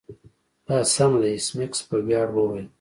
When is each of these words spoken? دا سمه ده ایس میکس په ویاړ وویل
دا 0.65 0.77
سمه 0.95 1.17
ده 1.21 1.27
ایس 1.31 1.47
میکس 1.57 1.79
په 1.89 1.95
ویاړ 2.07 2.27
وویل 2.33 2.67